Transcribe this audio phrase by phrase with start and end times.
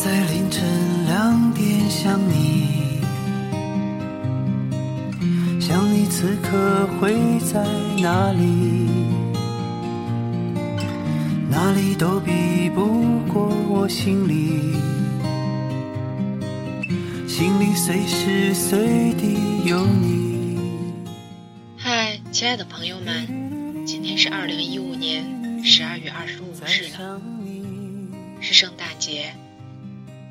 [0.00, 0.62] 在凌晨
[1.06, 3.00] 两点想你，
[5.60, 7.66] 想你此刻会在
[8.00, 8.86] 哪里？
[11.50, 14.76] 哪里都比不过我心里，
[17.26, 20.48] 心里随时随地有你。
[21.76, 27.20] 嗨，亲爱的朋友们，今天是二零一五年十二月二十五日了，
[28.40, 29.34] 是圣诞节。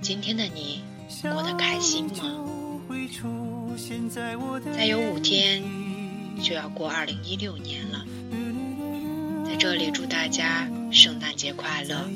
[0.01, 0.83] 今天的你
[1.23, 2.13] 过得开心吗？
[4.75, 5.61] 再有五天
[6.41, 8.05] 就要过二零一六年了，
[9.45, 12.07] 在这里祝大家圣诞节快乐，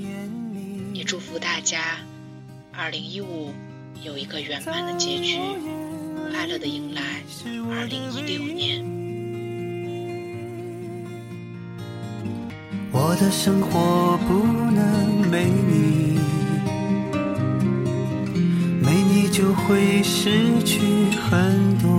[0.93, 1.97] 也祝福大家
[2.71, 3.51] 二零一五
[4.03, 5.37] 有一个圆满的结局，
[6.31, 7.01] 快乐的迎来
[7.75, 8.85] 二零一六年。
[12.93, 16.20] 我的生活不能没你。
[19.31, 20.81] 就会失去
[21.29, 21.89] 很多，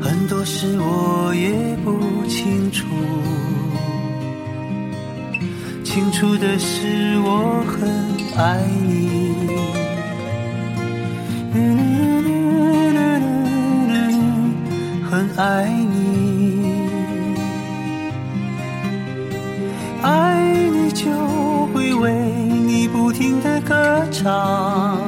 [0.00, 2.86] 很多事我也不清楚。
[5.82, 7.88] 清楚的是我很
[8.36, 9.48] 爱你，
[15.10, 15.97] 很爱你，
[23.68, 24.98] 停的歌唱。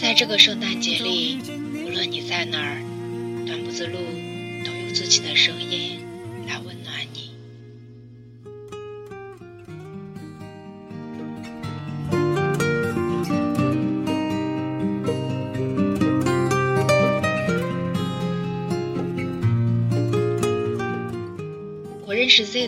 [0.00, 1.40] 在这个圣诞节里，
[1.84, 2.80] 无论你在哪儿，
[3.46, 3.98] 短步之路
[4.64, 5.98] 都有自己的声音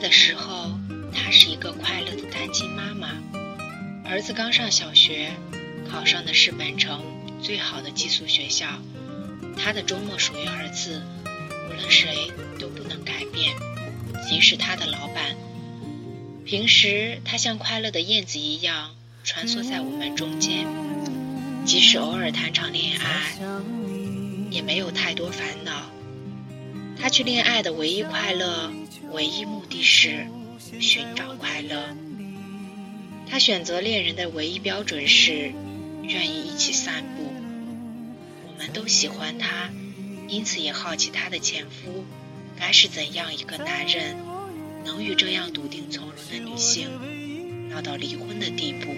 [0.01, 0.73] 的时候，
[1.13, 3.09] 她是一个快乐的单亲妈妈，
[4.05, 5.31] 儿子刚上小学。
[5.91, 7.03] 考上的是本城
[7.43, 8.67] 最好的寄宿学校，
[9.57, 11.03] 她的周末属于儿子，
[11.69, 12.31] 无论谁
[12.61, 13.57] 都不能改变，
[14.29, 15.35] 即使她的老板。
[16.45, 18.95] 平时她像快乐的燕子一样
[19.25, 20.65] 穿梭在我们中间，
[21.67, 23.37] 即使偶尔谈场恋爱，
[24.53, 25.91] 也没有太多烦恼。
[27.01, 28.71] 她去恋爱的唯一快乐，
[29.13, 30.27] 唯一目的是
[30.81, 31.97] 寻找快乐。
[33.29, 35.53] 他选择恋人的唯一标准是。
[36.03, 37.33] 愿意一起散步，
[38.49, 39.71] 我们都喜欢他，
[40.27, 42.05] 因此也好奇他的前夫
[42.59, 44.17] 该是怎样一个男人，
[44.85, 48.89] 能与这样笃定从容的女性闹到离婚的地步。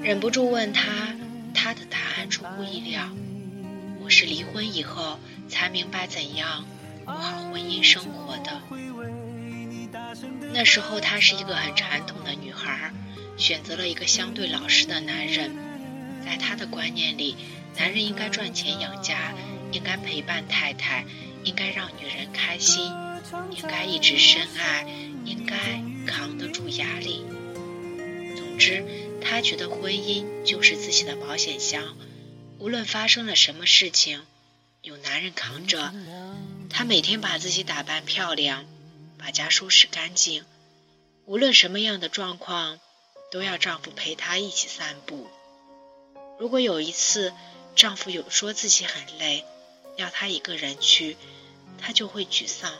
[0.00, 1.16] 忍不住问他，
[1.52, 3.10] 他的答案出乎意料：
[4.00, 6.64] 我是离婚以后才明白怎样
[7.08, 8.62] 过好婚姻生活的。
[10.52, 12.92] 那时候她是一个很传统的女孩。
[13.38, 15.54] 选择了一个相对老实的男人，
[16.24, 17.36] 在他的观念里，
[17.76, 19.32] 男人应该赚钱养家，
[19.70, 21.06] 应该陪伴太太，
[21.44, 22.92] 应该让女人开心，
[23.52, 24.84] 应该一直深爱，
[25.24, 25.56] 应该
[26.04, 27.24] 扛得住压力。
[28.36, 28.84] 总之，
[29.22, 31.96] 他觉得婚姻就是自己的保险箱，
[32.58, 34.22] 无论发生了什么事情，
[34.82, 35.94] 有男人扛着。
[36.70, 38.64] 她每天把自己打扮漂亮，
[39.18, 40.44] 把家收拾干净，
[41.26, 42.80] 无论什么样的状况。
[43.30, 45.26] 都要丈夫陪她一起散步。
[46.38, 47.34] 如果有一次
[47.76, 49.44] 丈夫有说自己很累，
[49.96, 51.18] 要她一个人去，
[51.78, 52.72] 她就会沮丧。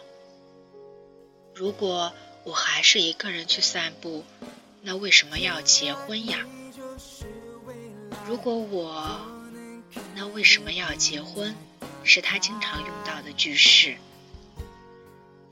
[1.55, 2.14] 如果
[2.44, 4.25] 我还是一个人去散步，
[4.81, 6.46] 那为什么要结婚呀？
[8.26, 9.20] 如果我，
[10.14, 11.55] 那为什么要结婚？
[12.08, 13.96] 是他经常用到的句式。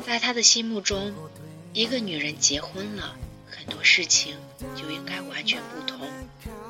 [0.05, 1.15] 在他的心目中，
[1.73, 3.17] 一个女人结婚了。
[3.49, 4.37] 很多事情
[4.75, 6.09] 就应该完全不同，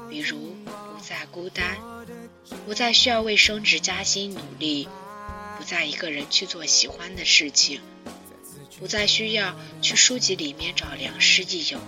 [0.09, 1.77] 比如不再孤单，
[2.65, 4.89] 不再需要为升职加薪努力，
[5.59, 7.81] 不再一个人去做喜欢的事情，
[8.79, 11.79] 不再需要去书籍里面找良师益友。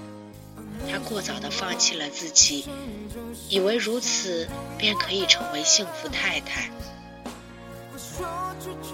[0.90, 2.64] 他过早的放弃了自己，
[3.48, 4.48] 以为如此
[4.78, 6.70] 便可以成为幸福太太。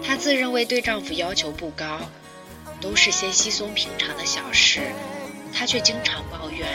[0.03, 2.01] 她自认为对丈夫要求不高，
[2.81, 4.81] 都是些稀松平常的小事。
[5.53, 6.67] 她却经常抱怨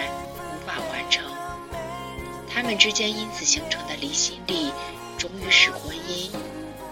[0.53, 1.23] 无法完成，
[2.49, 4.71] 他们之间因此形成的离心力，
[5.17, 6.31] 终于使婚姻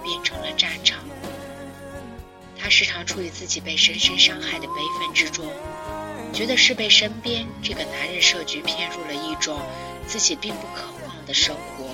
[0.03, 0.99] 变成了战场。
[2.59, 5.45] 她时常处于自己被深深伤害的悲愤之中，
[6.33, 9.61] 觉得是被身边这个男人设局骗入了一种
[10.05, 11.85] 自己并不渴望的生活。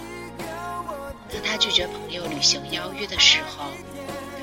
[1.31, 3.65] 当她拒绝朋友旅行邀约的时候，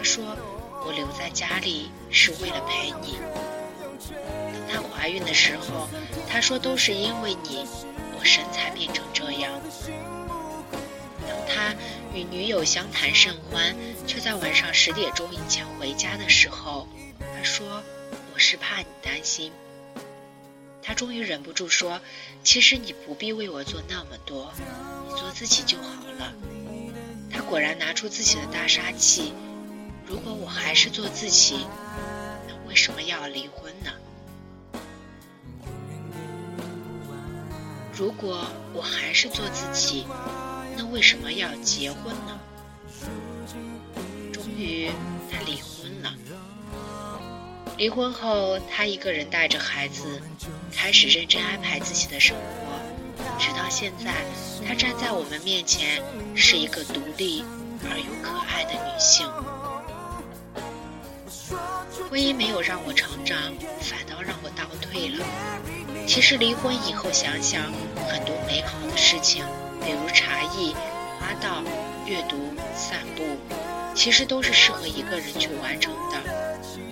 [0.01, 0.35] 他说
[0.83, 3.19] ：“我留在家里是为了陪你。”
[4.73, 5.91] 当她怀孕的时候，
[6.27, 7.67] 他说：“都是因为你，
[8.19, 9.61] 我身材变成这样。”
[11.29, 11.75] 当他
[12.15, 13.77] 与女友相谈甚欢，
[14.07, 16.89] 却在晚上十点钟以前回家的时候，
[17.19, 17.83] 他说
[18.33, 19.53] ：“我是怕你担心。”
[20.83, 22.01] 他终于忍不住说
[22.43, 24.51] ：“其实你不必为我做那么多，
[25.07, 26.33] 你做自己就好了。”
[27.31, 29.35] 他果然拿出自己的大杀器。
[30.11, 31.65] 如果我还是做自己，
[32.49, 33.93] 那为什么要离婚呢？
[37.95, 40.05] 如果我还是做自己，
[40.77, 42.41] 那为什么要结婚呢？
[44.33, 44.91] 终于，
[45.31, 46.13] 他离婚了。
[47.79, 50.21] 离婚后，他一个人带着孩子，
[50.73, 52.43] 开始认真安排自己的生活。
[53.39, 54.13] 直到现在，
[54.67, 56.03] 他站在我们面前，
[56.35, 57.45] 是一个独立
[57.89, 59.25] 而又可爱的女性。
[62.11, 63.39] 婚姻没有让我成长，
[63.81, 65.25] 反倒让我倒退了。
[66.09, 67.63] 其实离婚以后想想，
[68.09, 69.45] 很多美好的事情，
[69.85, 70.75] 比如茶艺、
[71.21, 71.63] 花道、
[72.05, 72.37] 阅读、
[72.75, 73.39] 散步，
[73.95, 76.91] 其实都是适合一个人去完成的。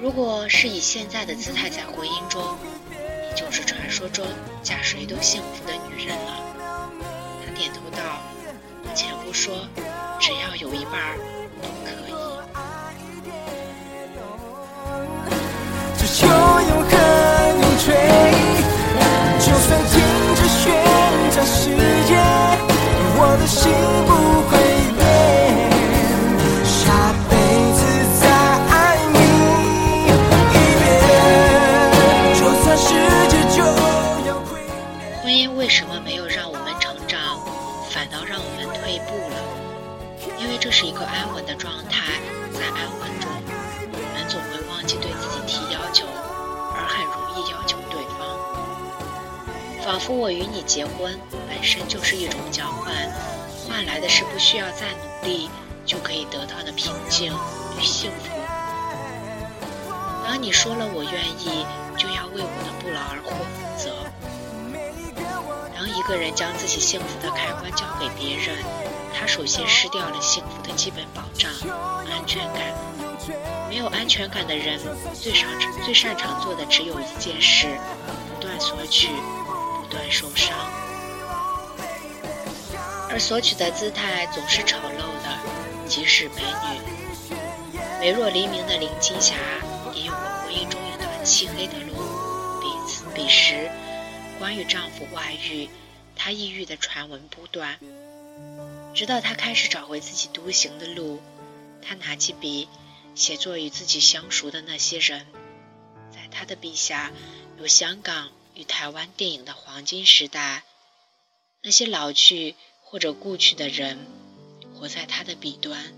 [0.00, 2.56] 如果是以现在的姿态在婚姻中，
[2.88, 4.26] 你就是传说中
[4.62, 6.40] 嫁谁都幸福的女人了。
[7.44, 8.22] 他点头道
[8.88, 9.68] ：“我前夫说，
[10.18, 11.18] 只要有一半
[19.70, 20.02] 在停
[20.34, 20.74] 止旋
[21.30, 21.70] 转世
[22.08, 22.18] 界，
[23.14, 23.70] 我的心
[24.04, 24.39] 不
[50.00, 51.14] 仿佛我与你结婚
[51.46, 52.94] 本身就是一种交换，
[53.68, 55.50] 换来的是不需要再努力
[55.84, 57.30] 就可以得到的平静
[57.78, 58.30] 与幸福。
[60.24, 61.66] 当你说了我愿意，
[61.98, 63.94] 就要为我的不劳而获负责。
[65.76, 68.56] 当一个人将自己幸福的开关交给别人，
[69.12, 71.52] 他首先失掉了幸福的基本保障——
[72.10, 72.72] 安全感。
[73.68, 74.80] 没有安全感的人，
[75.12, 77.78] 最擅长最擅长做的只有一件事：
[78.34, 79.08] 不断索取，
[79.90, 80.56] 断受伤。
[83.10, 85.38] 而索取的姿态总是丑陋的，
[85.86, 86.80] 即使美女。
[88.00, 89.34] 美若黎明的林青霞
[89.92, 91.92] 也有过婚姻中一段漆黑的路。
[92.62, 93.70] 彼此彼时。
[94.38, 95.68] 关于丈夫外遇，
[96.16, 97.78] 她抑郁的传闻不断，
[98.94, 101.20] 直到她开始找回自己独行的路。
[101.82, 102.66] 她拿起笔，
[103.14, 105.26] 写作与自己相熟的那些人。
[106.10, 107.10] 在她的笔下，
[107.58, 110.64] 有香港与台湾电影的黄金时代。
[111.62, 113.98] 那些老去或者故去的人，
[114.74, 115.92] 活在他的笔端，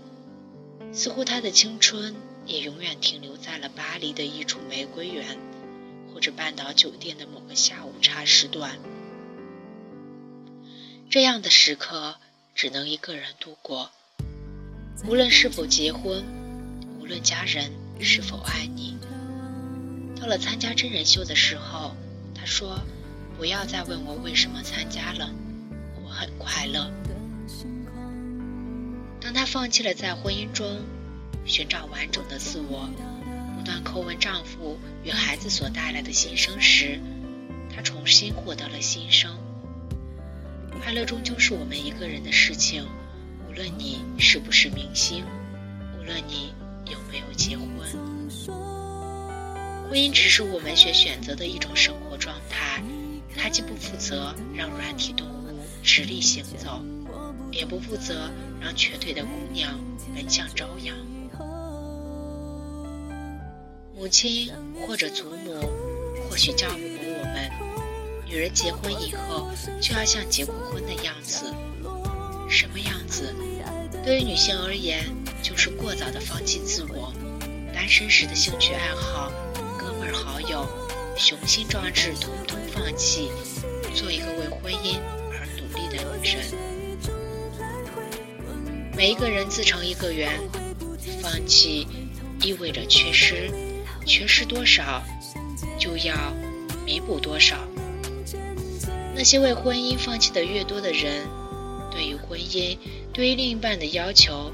[0.93, 5.37] 似乎他的青春也永远停留在了巴黎的一处玫瑰园。
[6.13, 8.77] 或者半岛酒店的某个下午茶时段，
[11.09, 12.17] 这样的时刻
[12.53, 13.89] 只能一个人度过。
[15.07, 16.23] 无论是否结婚，
[16.99, 18.95] 无论家人是否爱你，
[20.21, 21.95] 到了参加真人秀的时候，
[22.43, 22.77] 他说
[23.39, 25.33] ：“不要再问我为什么参加了，
[26.03, 26.91] 我很快乐。”
[29.21, 30.81] 当她放弃了在婚姻中
[31.45, 32.89] 寻找完整的自我。
[33.55, 36.99] 不断叩问丈夫与孩子所带来的新生时，
[37.73, 39.39] 她重新获得了新生。
[40.81, 42.85] 快乐终究是我们一个人的事情，
[43.47, 45.23] 无论你是不是明星，
[45.97, 46.53] 无论你
[46.91, 47.69] 有没有结婚，
[49.93, 52.81] 婚姻只是我们选选择的一种生活状态。
[53.37, 56.83] 它既不负责让软体动物直立行走，
[57.51, 58.27] 也不负责
[58.59, 59.79] 让瘸腿的姑娘
[60.15, 60.97] 奔向朝阳。
[63.95, 64.51] 母亲
[64.87, 65.61] 或者祖母，
[66.27, 67.51] 或许教不过我们：
[68.25, 71.53] 女人结婚以后就要像结过婚的样子。
[72.49, 73.31] 什么样子？
[74.03, 75.05] 对于女性而言，
[75.43, 77.13] 就是过早的放弃自我，
[77.71, 79.31] 单身时的兴趣爱好、
[80.05, 80.67] 而好友、
[81.15, 83.31] 雄心壮志通通放弃，
[83.95, 84.99] 做一个为婚姻
[85.31, 86.43] 而努力的女人。
[88.95, 90.29] 每一个人自成一个圆，
[91.21, 91.87] 放弃
[92.41, 93.49] 意味着缺失。
[94.05, 95.01] 缺失多少，
[95.79, 96.13] 就要
[96.85, 97.55] 弥补多少。
[99.15, 101.25] 那些为婚姻放弃的越多的人，
[101.89, 102.77] 对于婚姻、
[103.13, 104.51] 对于另一半的要求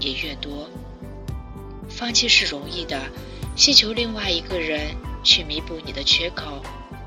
[0.00, 0.68] 也越多。
[1.88, 3.00] 放弃是容易的，
[3.58, 6.62] 希求另外一个人去弥补你的缺口，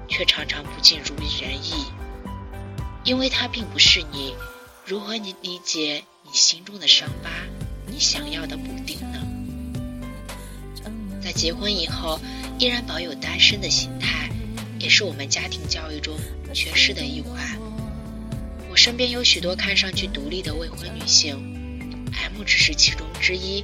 [0.10, 1.86] 却常常不尽如人意，
[3.06, 4.36] 因为他并不是你。
[4.86, 7.30] 如何你理解你心中的伤疤，
[7.88, 9.20] 你想要的补丁呢？
[11.24, 12.20] 在结婚以后
[12.60, 14.30] 依然保有单身的心态，
[14.78, 16.18] 也是我们家庭教育中
[16.54, 17.58] 缺失的一环。
[18.70, 21.38] 我身边有许多看上去独立的未婚女性
[22.12, 23.64] ，M 只是其中之一。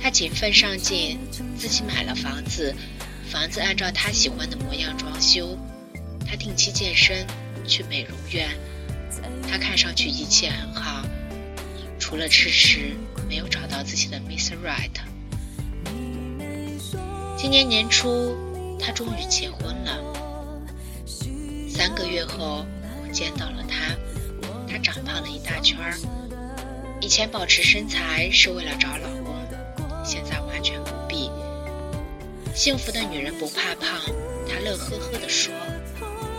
[0.00, 1.18] 他勤奋上进，
[1.58, 2.74] 自己买了房子，
[3.30, 5.58] 房子按照他喜欢的模样装修。
[6.26, 7.26] 他定期健身，
[7.66, 8.48] 去美容院。
[9.50, 11.04] 他看上去一切很好，
[11.98, 12.96] 除了迟迟
[13.28, 14.56] 没有找到自己的 Mr.
[14.64, 14.90] Right。
[17.36, 18.36] 今年年初，
[18.78, 19.98] 他终于结婚了。
[21.70, 22.66] 三个月后，
[23.02, 23.94] 我见到了他，
[24.68, 25.96] 他长胖了一大圈儿。
[27.00, 29.27] 以前保持身材是为了找老公。
[30.08, 31.30] 现在完全不必。
[32.54, 34.00] 幸福的女人不怕胖，
[34.48, 35.52] 她乐呵呵地说，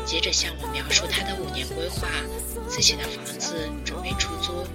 [0.08, 2.08] 接着向我描述她的五年规划：
[2.68, 4.66] 自己的房子准备出租，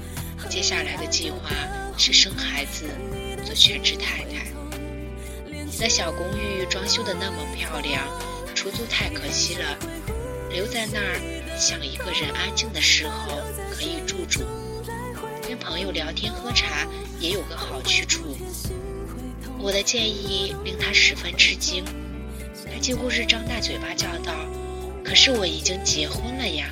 [0.48, 1.50] 接下来的计划
[1.98, 2.84] 是生孩子，
[3.44, 4.46] 做全职太太。
[5.50, 8.06] 你的小公寓装修的那么漂亮，
[8.54, 9.76] 出租太可惜了，
[10.52, 14.44] 留在那儿想一个人安静的时候可以住住，
[15.48, 16.86] 跟朋友聊天喝茶
[17.18, 18.36] 也有个好去处。
[19.64, 21.82] 我的建议令他十分吃惊，
[22.70, 24.34] 他几乎是张大嘴巴叫道
[25.02, 26.68] ：“可是我已经结婚了呀！”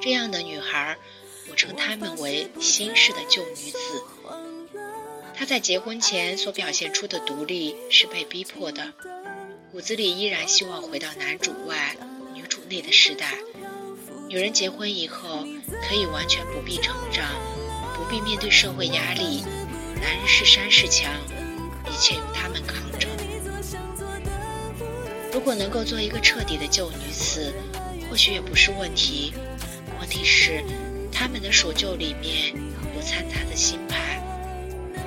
[0.00, 0.96] 这样的女孩，
[1.50, 3.78] 我称她们为新式的旧女子。
[5.34, 8.94] 她在结婚前所表现出的独立是被逼迫的，
[9.70, 11.94] 骨子里依然希望回到男主外
[12.32, 13.34] 女主内的时代。
[14.30, 15.46] 女人结婚以后
[15.86, 17.26] 可以完全不必成长，
[17.94, 19.44] 不必面对社会压力。
[20.00, 21.12] 男人是山是墙，
[21.86, 23.08] 一切由他们扛着。
[25.32, 27.52] 如果能够做一个彻底的旧女子，
[28.08, 29.32] 或许也不是问题。
[30.00, 30.62] 问题是，
[31.10, 32.54] 他们的守旧里面
[32.94, 34.22] 有掺杂的新派，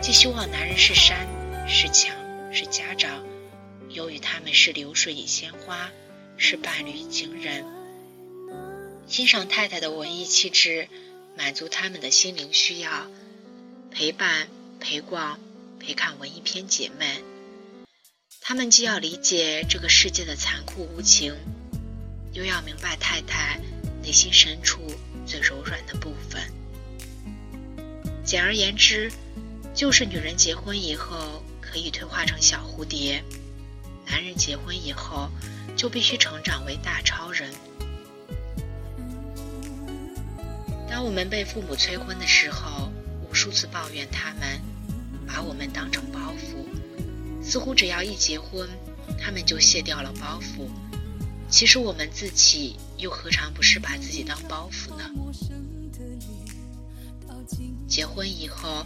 [0.02, 1.28] 既希望男人是山
[1.68, 2.16] 是墙
[2.52, 3.24] 是家长，
[3.90, 5.90] 由于他们是流水与鲜花，
[6.38, 7.66] 是伴侣与情人。
[9.08, 10.88] 欣赏太太的文艺气质，
[11.36, 13.08] 满足他们的心灵需要，
[13.92, 14.48] 陪伴。
[14.80, 15.38] 陪逛、
[15.80, 17.22] 陪看文艺片，姐妹，
[18.42, 21.36] 他们既要理解这个世界的残酷无情，
[22.34, 23.60] 又要明白太太
[24.02, 24.80] 内心深处
[25.26, 26.42] 最柔软的部分。
[28.24, 29.12] 简而言之，
[29.76, 33.24] 就是女人结婚以后可以退化成小蝴蝶，
[34.08, 35.30] 男人结婚以后
[35.76, 37.52] 就必须成长为大超人。
[40.90, 42.92] 当我们被父母催婚的时候，
[43.30, 44.60] 无数次抱怨他们。
[45.32, 46.66] 把我们当成包袱，
[47.44, 48.68] 似乎只要一结婚，
[49.20, 50.68] 他们就卸掉了包袱。
[51.50, 55.06] 其实我们自己又何尝不是把自己当包袱呢？
[57.88, 58.86] 结婚以后，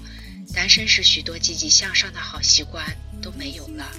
[0.53, 2.85] 单身时许多积极向上的好习惯
[3.21, 3.89] 都没有了，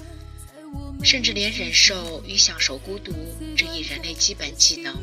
[1.03, 3.11] 甚至连忍受与享受孤独
[3.57, 4.95] 这一人类基本技能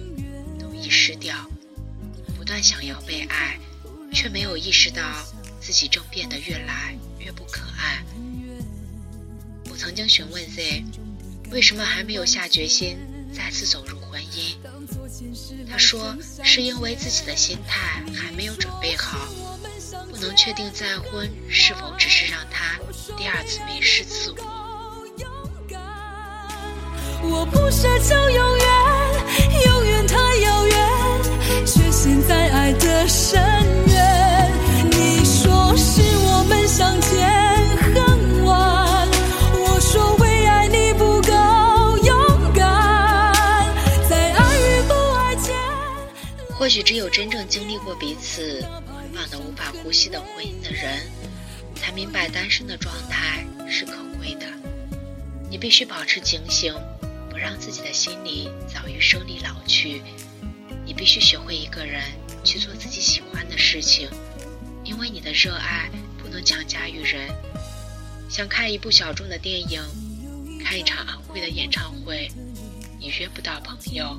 [0.58, 1.36] 都遗失掉。
[2.36, 3.58] 不断想要被爱，
[4.12, 5.02] 却没有意识到
[5.62, 6.94] 自己正变得越来。
[7.24, 8.02] 越不可爱。
[9.70, 10.82] 我曾经询问 Z，
[11.52, 12.98] 为什么还没有下决心
[13.32, 14.56] 再次走入婚姻？
[15.70, 19.28] 他说是因为自己的心态还没有准备好，
[20.10, 22.76] 不能确定再婚是否只是让他
[23.16, 24.36] 第二次迷失自我。
[27.22, 28.66] 我不奢求永远，
[29.66, 30.76] 永远太遥远，
[31.64, 33.40] 却陷在爱的深
[33.86, 33.91] 渊。
[46.62, 48.64] 或许只有真正经历过彼此
[49.12, 51.02] 忙得无法呼吸的婚姻的人，
[51.74, 54.46] 才明白单身的状态是可贵的。
[55.50, 56.72] 你必须保持警醒，
[57.28, 60.02] 不让自己的心里早于生理老去。
[60.86, 62.00] 你必须学会一个人
[62.44, 64.08] 去做自己喜欢的事情，
[64.84, 67.28] 因为你的热爱不能强加于人。
[68.30, 69.82] 想看一部小众的电影，
[70.64, 72.30] 看一场昂贵的演唱会，
[73.00, 74.16] 你约不到朋友。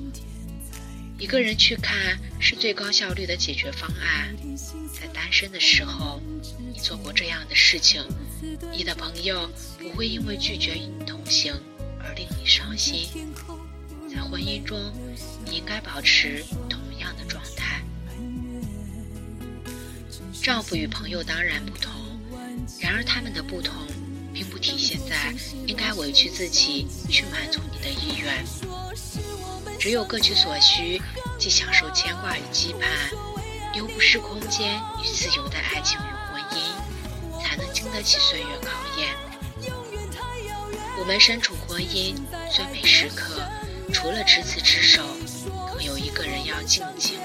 [1.18, 4.36] 一个人去看是最高效率的解决方案。
[4.92, 6.22] 在单身的时候，
[6.74, 8.04] 你做过这样的事情，
[8.72, 11.54] 你的朋友不会因为拒绝与你同行
[12.00, 13.08] 而令你伤心。
[14.14, 14.80] 在婚姻中，
[15.46, 17.82] 你应该保持同样的状态。
[20.42, 21.92] 丈夫与朋友当然不同，
[22.80, 23.74] 然而他们的不同，
[24.34, 25.34] 并不体现在
[25.66, 28.44] 应该委屈自己去满足你的意愿。
[29.84, 31.02] 只有各取所需，
[31.38, 32.88] 既享受牵挂与羁绊，
[33.74, 39.10] 又不失空间与自由的爱情与婚姻，才能经得起岁月考验。
[40.98, 42.16] 我们身处婚姻
[42.50, 43.42] 最美时刻，
[43.92, 45.04] 除了执子之手，
[45.74, 47.20] 更有一个人要静静。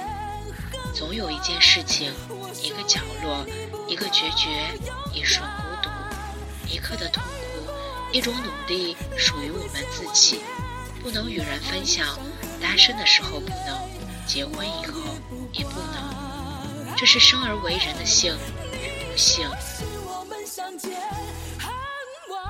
[0.93, 2.13] 总有一件事情，
[2.61, 3.47] 一个角落，
[3.87, 4.49] 一个决绝，
[5.15, 5.91] 一瞬孤独，
[6.69, 7.71] 一刻的痛苦，
[8.13, 10.41] 一种努力，属于我们自己，
[11.01, 12.19] 不能与人分享。
[12.61, 13.79] 单身的时候不能，
[14.27, 15.01] 结婚以后
[15.53, 18.35] 也不能，这是生而为人的幸
[18.73, 19.49] 与不幸。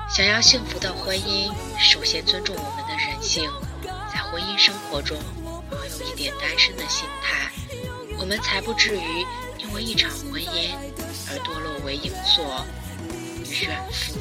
[0.09, 3.49] 想要幸福的婚姻，首先尊重我们的人性，
[4.11, 5.17] 在婚姻生活中
[5.69, 7.51] 保有一点单身的心态，
[8.17, 9.25] 我们才不至于
[9.57, 10.75] 因为一场婚姻
[11.29, 12.65] 而堕落为影作
[13.45, 14.17] 与怨妇。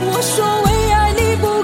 [0.00, 0.62] 我说。
[0.62, 1.62] 为爱你不